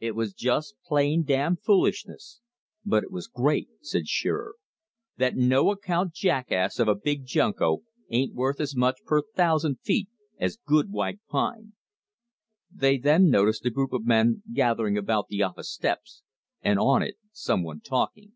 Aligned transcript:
"It 0.00 0.16
was 0.16 0.32
just 0.34 0.74
plain 0.84 1.22
damn 1.22 1.54
foolishness; 1.54 2.40
but 2.84 3.04
it 3.04 3.12
was 3.12 3.28
great!" 3.28 3.68
said 3.82 4.08
Shearer. 4.08 4.56
"That 5.16 5.36
no 5.36 5.70
account 5.70 6.12
jackass 6.12 6.80
of 6.80 6.88
a 6.88 6.96
Big 6.96 7.24
Junko 7.24 7.82
ain't 8.10 8.34
worth 8.34 8.58
as 8.60 8.74
much 8.74 8.96
per 9.06 9.22
thousand 9.22 9.78
feet 9.78 10.08
as 10.40 10.58
good 10.66 10.90
white 10.90 11.20
pine." 11.28 11.74
Then 12.68 13.00
they 13.02 13.18
noticed 13.20 13.64
a 13.64 13.70
group 13.70 13.92
of 13.92 14.04
men 14.04 14.42
gathering 14.52 14.98
about 14.98 15.28
the 15.28 15.44
office 15.44 15.70
steps, 15.70 16.24
and 16.62 16.80
on 16.80 17.04
it 17.04 17.14
someone 17.30 17.80
talking. 17.80 18.32